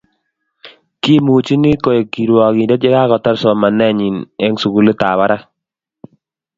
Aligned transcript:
kimuchini 1.01 1.71
koek 1.83 2.07
kirwokinde 2.13 2.75
yekakotar 2.83 3.35
somanenyin 3.43 4.15
eng 4.45 4.55
sukulitab 4.61 5.13
barak 5.19 5.43